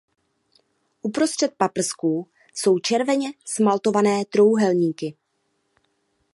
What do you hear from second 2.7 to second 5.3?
červeně smaltované trojúhelníky.